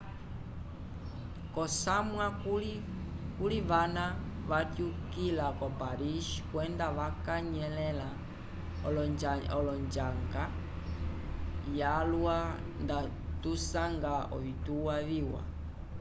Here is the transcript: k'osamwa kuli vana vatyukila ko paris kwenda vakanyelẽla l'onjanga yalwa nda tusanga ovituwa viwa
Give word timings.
k'osamwa 1.53 2.25
kuli 3.39 3.59
vana 3.69 4.05
vatyukila 4.49 5.45
ko 5.59 5.67
paris 5.81 6.27
kwenda 6.49 6.85
vakanyelẽla 6.97 8.09
l'onjanga 9.65 10.43
yalwa 11.79 12.37
nda 12.83 12.97
tusanga 13.41 14.13
ovituwa 14.35 14.95
viwa 15.09 15.41